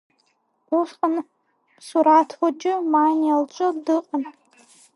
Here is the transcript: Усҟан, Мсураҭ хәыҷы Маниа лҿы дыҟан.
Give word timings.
Усҟан, 0.77 1.15
Мсураҭ 1.75 2.29
хәыҷы 2.37 2.73
Маниа 2.91 3.35
лҿы 3.41 3.67
дыҟан. 3.85 4.23